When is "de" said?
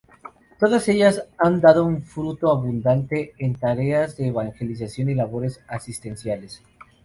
4.17-4.29